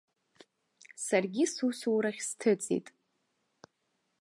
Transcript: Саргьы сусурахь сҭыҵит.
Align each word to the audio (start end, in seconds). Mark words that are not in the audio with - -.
Саргьы 1.05 1.45
сусурахь 1.53 2.21
сҭыҵит. 2.27 2.87